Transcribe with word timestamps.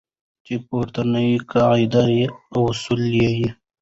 چې 0.45 0.53
پورتنۍ 0.67 1.31
قاعدې 1.51 2.19
او 2.53 2.59
اصول 2.71 3.01
یې 3.17 3.31